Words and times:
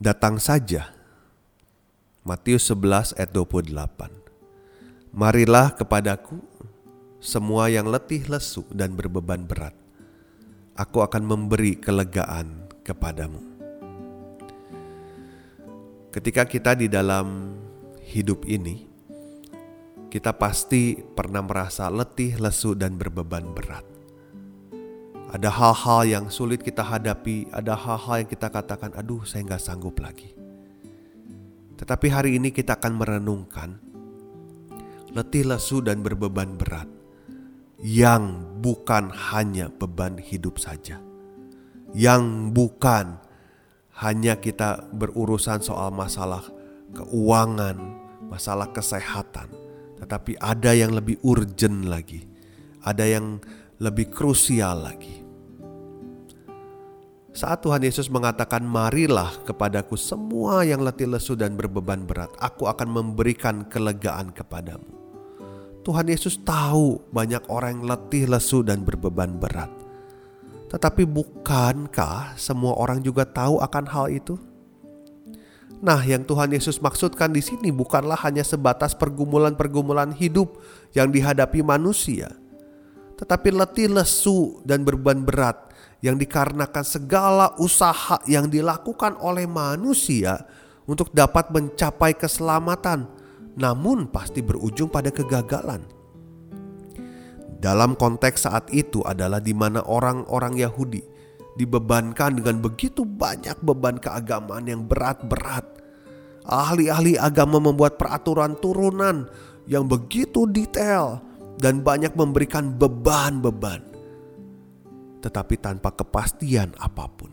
Datang 0.00 0.40
saja. 0.40 0.96
Matius 2.24 2.72
11 2.72 3.20
ayat 3.20 3.36
28. 3.36 4.08
Marilah 5.12 5.76
kepadaku 5.76 6.40
semua 7.20 7.68
yang 7.68 7.84
letih 7.84 8.24
lesu 8.24 8.64
dan 8.72 8.96
berbeban 8.96 9.44
berat. 9.44 9.76
Aku 10.72 11.04
akan 11.04 11.20
memberi 11.20 11.76
kelegaan 11.76 12.64
kepadamu. 12.80 13.44
Ketika 16.16 16.48
kita 16.48 16.72
di 16.80 16.88
dalam 16.88 17.60
hidup 18.00 18.48
ini, 18.48 18.88
kita 20.08 20.32
pasti 20.32 20.96
pernah 20.96 21.44
merasa 21.44 21.92
letih, 21.92 22.40
lesu, 22.40 22.72
dan 22.72 22.96
berbeban 22.96 23.52
berat. 23.52 23.84
Ada 25.30 25.46
hal-hal 25.46 26.00
yang 26.10 26.26
sulit 26.26 26.58
kita 26.58 26.82
hadapi, 26.82 27.46
ada 27.54 27.78
hal-hal 27.78 28.26
yang 28.26 28.30
kita 28.30 28.50
katakan, 28.50 28.90
"Aduh, 28.98 29.22
saya 29.22 29.46
nggak 29.46 29.62
sanggup 29.62 29.94
lagi." 30.02 30.34
Tetapi 31.78 32.06
hari 32.10 32.30
ini 32.36 32.50
kita 32.50 32.74
akan 32.76 32.98
merenungkan 32.98 33.78
letih, 35.14 35.46
lesu, 35.46 35.86
dan 35.86 36.02
berbeban 36.02 36.58
berat 36.58 36.90
yang 37.78 38.42
bukan 38.58 39.08
hanya 39.32 39.70
beban 39.70 40.18
hidup 40.18 40.58
saja, 40.58 40.98
yang 41.94 42.50
bukan 42.50 43.16
hanya 44.02 44.34
kita 44.36 44.82
berurusan 44.92 45.62
soal 45.62 45.94
masalah 45.94 46.42
keuangan, 46.92 47.78
masalah 48.26 48.68
kesehatan, 48.74 49.48
tetapi 50.02 50.36
ada 50.42 50.74
yang 50.74 50.90
lebih 50.90 51.22
urgent 51.22 51.86
lagi, 51.86 52.26
ada 52.84 53.06
yang 53.06 53.40
lebih 53.80 54.12
krusial 54.12 54.84
lagi. 54.84 55.19
Saat 57.30 57.62
Tuhan 57.62 57.86
Yesus 57.86 58.10
mengatakan, 58.10 58.66
"Marilah 58.66 59.30
kepadaku 59.46 59.94
semua 59.94 60.66
yang 60.66 60.82
letih 60.82 61.06
lesu 61.06 61.38
dan 61.38 61.54
berbeban 61.54 62.02
berat, 62.02 62.34
aku 62.42 62.66
akan 62.66 62.90
memberikan 62.90 63.62
kelegaan 63.70 64.34
kepadamu." 64.34 64.98
Tuhan 65.86 66.10
Yesus 66.10 66.42
tahu 66.42 66.98
banyak 67.14 67.46
orang 67.46 67.80
yang 67.80 67.86
letih 67.86 68.26
lesu 68.26 68.66
dan 68.66 68.82
berbeban 68.82 69.38
berat. 69.38 69.70
Tetapi 70.74 71.06
bukankah 71.06 72.34
semua 72.34 72.74
orang 72.74 72.98
juga 72.98 73.22
tahu 73.22 73.62
akan 73.62 73.84
hal 73.86 74.06
itu? 74.10 74.34
Nah, 75.80 76.02
yang 76.02 76.26
Tuhan 76.26 76.50
Yesus 76.50 76.82
maksudkan 76.82 77.30
di 77.30 77.40
sini 77.40 77.70
bukanlah 77.70 78.18
hanya 78.26 78.42
sebatas 78.42 78.92
pergumulan-pergumulan 78.92 80.12
hidup 80.12 80.60
yang 80.92 81.08
dihadapi 81.08 81.64
manusia, 81.64 82.36
tetapi 83.16 83.54
letih 83.54 83.88
lesu 83.88 84.60
dan 84.66 84.84
beban 84.84 85.24
berat 85.24 85.69
yang 86.00 86.16
dikarenakan 86.16 86.84
segala 86.84 87.52
usaha 87.60 88.20
yang 88.24 88.48
dilakukan 88.48 89.20
oleh 89.20 89.44
manusia 89.44 90.48
untuk 90.88 91.12
dapat 91.12 91.52
mencapai 91.52 92.16
keselamatan, 92.16 93.06
namun 93.56 94.08
pasti 94.08 94.40
berujung 94.40 94.88
pada 94.88 95.12
kegagalan. 95.12 95.84
Dalam 97.60 97.92
konteks 97.92 98.48
saat 98.48 98.72
itu 98.72 99.04
adalah 99.04 99.36
di 99.36 99.52
mana 99.52 99.84
orang-orang 99.84 100.56
Yahudi 100.56 101.04
dibebankan 101.60 102.40
dengan 102.40 102.64
begitu 102.64 103.04
banyak 103.04 103.60
beban 103.60 104.00
keagamaan 104.00 104.64
yang 104.64 104.88
berat-berat. 104.88 105.68
Ahli-ahli 106.48 107.20
agama 107.20 107.60
membuat 107.60 108.00
peraturan 108.00 108.56
turunan 108.64 109.28
yang 109.68 109.84
begitu 109.84 110.48
detail 110.48 111.20
dan 111.60 111.84
banyak 111.84 112.16
memberikan 112.16 112.72
beban-beban, 112.80 113.84
tetapi 115.20 115.60
tanpa 115.60 115.92
kepastian 115.92 116.72
apa 116.80 117.04
pun. 117.06 117.32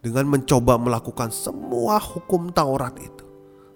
Dengan 0.00 0.26
mencoba 0.32 0.80
melakukan 0.80 1.28
semua 1.28 2.00
hukum 2.00 2.48
Taurat 2.50 2.96
itu, 2.98 3.26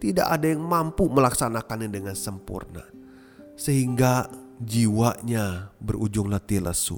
tidak 0.00 0.26
ada 0.28 0.46
yang 0.48 0.64
mampu 0.64 1.08
melaksanakannya 1.12 1.88
dengan 1.92 2.16
sempurna, 2.16 2.84
sehingga 3.56 4.28
jiwanya 4.56 5.72
berujung 5.76 6.32
letih 6.32 6.64
lesu, 6.64 6.96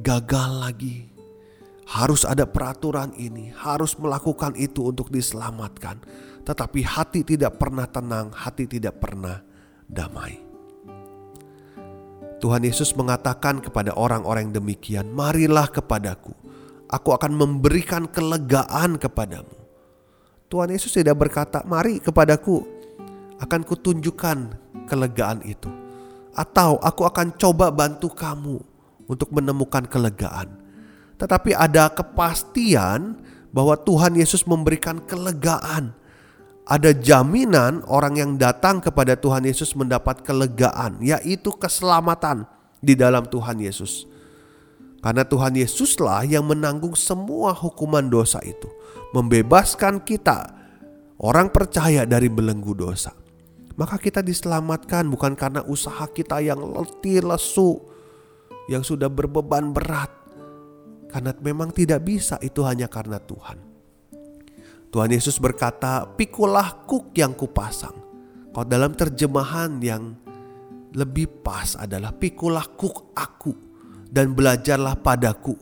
gagal 0.00 0.50
lagi. 0.62 1.12
Harus 1.86 2.26
ada 2.26 2.48
peraturan 2.50 3.14
ini, 3.14 3.54
harus 3.54 3.94
melakukan 3.94 4.58
itu 4.58 4.90
untuk 4.90 5.06
diselamatkan. 5.06 6.02
Tetapi 6.42 6.82
hati 6.82 7.22
tidak 7.22 7.62
pernah 7.62 7.86
tenang, 7.86 8.34
hati 8.34 8.66
tidak 8.66 8.98
pernah 8.98 9.38
damai. 9.86 10.45
Tuhan 12.46 12.62
Yesus 12.62 12.94
mengatakan 12.94 13.58
kepada 13.58 13.90
orang-orang 13.98 14.54
demikian, 14.54 15.10
"Marilah 15.10 15.66
kepadaku, 15.66 16.30
aku 16.86 17.10
akan 17.10 17.34
memberikan 17.34 18.06
kelegaan 18.06 19.02
kepadamu." 19.02 19.58
Tuhan 20.46 20.70
Yesus 20.70 20.94
tidak 20.94 21.26
berkata, 21.26 21.66
"Mari 21.66 21.98
kepadaku, 21.98 22.62
akan 23.42 23.60
kutunjukkan 23.66 24.38
kelegaan 24.86 25.42
itu." 25.42 25.86
atau 26.36 26.76
aku 26.84 27.08
akan 27.08 27.32
coba 27.40 27.72
bantu 27.72 28.12
kamu 28.12 28.60
untuk 29.08 29.32
menemukan 29.32 29.88
kelegaan. 29.88 30.52
Tetapi 31.16 31.56
ada 31.56 31.88
kepastian 31.88 33.16
bahwa 33.48 33.72
Tuhan 33.80 34.20
Yesus 34.20 34.44
memberikan 34.44 35.00
kelegaan. 35.00 35.96
Ada 36.66 36.90
jaminan 36.98 37.86
orang 37.86 38.18
yang 38.18 38.30
datang 38.34 38.82
kepada 38.82 39.14
Tuhan 39.14 39.46
Yesus 39.46 39.78
mendapat 39.78 40.26
kelegaan, 40.26 40.98
yaitu 40.98 41.54
keselamatan 41.54 42.42
di 42.82 42.98
dalam 42.98 43.22
Tuhan 43.30 43.62
Yesus. 43.62 44.10
Karena 44.98 45.22
Tuhan 45.22 45.54
Yesuslah 45.54 46.26
yang 46.26 46.42
menanggung 46.50 46.98
semua 46.98 47.54
hukuman 47.54 48.10
dosa 48.10 48.42
itu, 48.42 48.66
membebaskan 49.14 50.02
kita, 50.02 50.50
orang 51.22 51.54
percaya 51.54 52.02
dari 52.02 52.26
belenggu 52.26 52.74
dosa 52.74 53.14
maka 53.76 54.00
kita 54.00 54.24
diselamatkan 54.24 55.04
bukan 55.12 55.36
karena 55.36 55.60
usaha 55.68 56.08
kita 56.08 56.40
yang 56.40 56.58
letih 56.64 57.20
lesu, 57.20 57.84
yang 58.72 58.80
sudah 58.80 59.12
berbeban 59.12 59.76
berat. 59.76 60.08
Karena 61.12 61.36
memang 61.38 61.70
tidak 61.70 62.02
bisa 62.08 62.40
itu 62.40 62.64
hanya 62.64 62.88
karena 62.88 63.20
Tuhan. 63.20 63.65
Tuhan 64.90 65.10
Yesus 65.12 65.36
berkata, 65.42 66.06
pikulah 66.16 66.86
kuk 66.86 67.12
yang 67.16 67.36
kupasang. 67.36 67.94
Kalau 68.54 68.66
dalam 68.66 68.96
terjemahan 68.96 69.76
yang 69.84 70.16
lebih 70.96 71.28
pas 71.44 71.76
adalah 71.76 72.16
pikulah 72.16 72.64
kuk 72.76 73.12
aku 73.12 73.52
dan 74.08 74.32
belajarlah 74.32 74.96
padaku. 75.00 75.58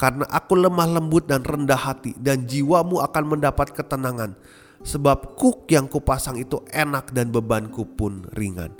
Karena 0.00 0.24
aku 0.32 0.56
lemah 0.56 0.88
lembut 0.96 1.28
dan 1.28 1.44
rendah 1.44 1.76
hati 1.76 2.16
dan 2.16 2.48
jiwamu 2.48 3.04
akan 3.04 3.36
mendapat 3.36 3.76
ketenangan 3.76 4.32
Sebab 4.80 5.36
kuk 5.36 5.68
yang 5.68 5.84
kupasang 5.84 6.40
itu 6.40 6.64
enak 6.72 7.12
dan 7.12 7.28
bebanku 7.28 7.84
pun 7.84 8.24
ringan. 8.32 8.72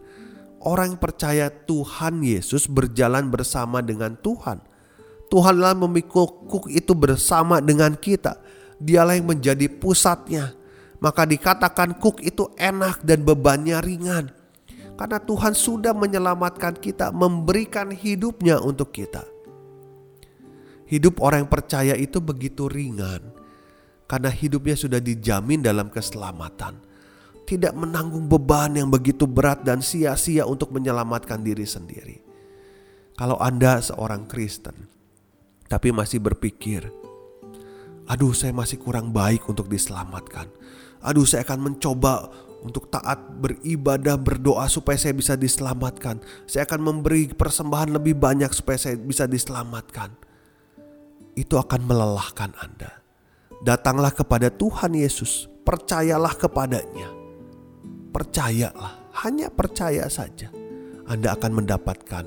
Orang 0.61 0.97
yang 0.97 1.01
percaya 1.01 1.53
Tuhan 1.53 2.25
Yesus 2.25 2.69
berjalan 2.69 3.29
bersama 3.29 3.85
dengan 3.85 4.17
Tuhan. 4.17 4.65
Tuhanlah 5.29 5.77
memikul 5.77 6.49
kuk 6.49 6.73
itu 6.73 6.97
bersama 6.97 7.61
dengan 7.61 7.97
kita. 7.97 8.41
Dialah 8.81 9.21
yang 9.21 9.29
menjadi 9.29 9.69
pusatnya. 9.69 10.57
Maka 11.01 11.29
dikatakan 11.29 11.97
kuk 12.01 12.25
itu 12.25 12.53
enak 12.57 13.05
dan 13.05 13.25
bebannya 13.25 13.81
ringan. 13.81 14.33
Karena 14.97 15.17
Tuhan 15.17 15.57
sudah 15.57 15.97
menyelamatkan 15.97 16.77
kita, 16.77 17.09
memberikan 17.13 17.89
hidupnya 17.89 18.61
untuk 18.61 18.93
kita. 18.93 19.25
Hidup 20.85 21.23
orang 21.25 21.47
yang 21.47 21.53
percaya 21.53 21.95
itu 21.97 22.19
begitu 22.21 22.69
ringan 22.69 23.41
karena 24.11 24.27
hidupnya 24.27 24.75
sudah 24.75 24.99
dijamin 24.99 25.63
dalam 25.63 25.87
keselamatan. 25.87 26.83
Tidak 27.47 27.71
menanggung 27.79 28.27
beban 28.27 28.75
yang 28.75 28.91
begitu 28.91 29.31
berat 29.31 29.63
dan 29.63 29.79
sia-sia 29.79 30.43
untuk 30.51 30.75
menyelamatkan 30.75 31.39
diri 31.47 31.63
sendiri. 31.63 32.19
Kalau 33.15 33.39
Anda 33.39 33.79
seorang 33.79 34.27
Kristen, 34.27 34.91
tapi 35.71 35.95
masih 35.95 36.19
berpikir, 36.19 36.91
"Aduh, 38.11 38.35
saya 38.35 38.51
masih 38.51 38.83
kurang 38.83 39.15
baik 39.15 39.47
untuk 39.47 39.71
diselamatkan. 39.71 40.51
Aduh, 41.07 41.23
saya 41.23 41.47
akan 41.47 41.71
mencoba 41.71 42.27
untuk 42.61 42.93
taat 42.93 43.41
beribadah 43.41 44.21
berdoa 44.21 44.69
supaya 44.69 44.99
saya 45.01 45.17
bisa 45.17 45.39
diselamatkan. 45.39 46.21
Saya 46.45 46.69
akan 46.69 46.81
memberi 46.81 47.33
persembahan 47.33 47.97
lebih 47.97 48.19
banyak 48.19 48.53
supaya 48.53 48.77
saya 48.77 48.97
bisa 49.01 49.25
diselamatkan. 49.25 50.13
Itu 51.39 51.57
akan 51.57 51.81
melelahkan 51.89 52.53
Anda. 52.61 53.01
Datanglah 53.65 54.13
kepada 54.13 54.53
Tuhan 54.53 54.93
Yesus, 54.97 55.49
percayalah 55.65 56.37
kepadanya. 56.37 57.09
Percayalah, 58.11 59.15
hanya 59.25 59.49
percaya 59.49 60.09
saja. 60.11 60.53
Anda 61.09 61.37
akan 61.37 61.65
mendapatkan 61.65 62.25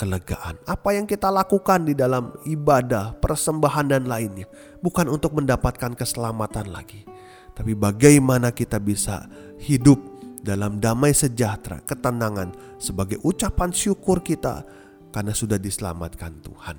kelegaan. 0.00 0.56
Apa 0.64 0.96
yang 0.96 1.04
kita 1.04 1.28
lakukan 1.28 1.84
di 1.84 1.92
dalam 1.92 2.32
ibadah, 2.48 3.20
persembahan 3.20 3.92
dan 3.92 4.08
lainnya 4.08 4.48
bukan 4.80 5.08
untuk 5.08 5.36
mendapatkan 5.36 5.96
keselamatan 5.96 6.72
lagi, 6.72 7.04
tapi 7.52 7.76
bagaimana 7.76 8.52
kita 8.52 8.80
bisa 8.80 9.28
hidup 9.60 10.00
dalam 10.40 10.80
damai 10.80 11.12
sejahtera, 11.12 11.84
ketenangan 11.84 12.80
sebagai 12.80 13.20
ucapan 13.20 13.70
syukur 13.70 14.24
kita 14.24 14.64
karena 15.12 15.36
sudah 15.36 15.60
diselamatkan 15.60 16.40
Tuhan. 16.40 16.76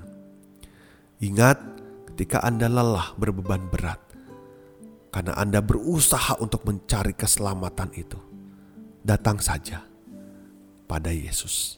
Ingat, 1.21 1.57
ketika 2.13 2.41
Anda 2.41 2.65
lelah 2.65 3.13
berbeban 3.13 3.69
berat, 3.69 4.01
karena 5.13 5.37
Anda 5.37 5.61
berusaha 5.61 6.41
untuk 6.41 6.65
mencari 6.65 7.13
keselamatan 7.13 7.93
itu, 7.93 8.17
datang 9.05 9.37
saja 9.37 9.85
pada 10.89 11.13
Yesus. 11.13 11.77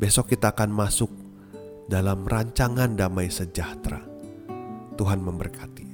Besok 0.00 0.32
kita 0.32 0.56
akan 0.56 0.70
masuk 0.72 1.12
dalam 1.88 2.24
rancangan 2.24 2.96
damai 2.96 3.28
sejahtera. 3.28 4.15
Tuhan 4.96 5.20
memberkati. 5.20 5.85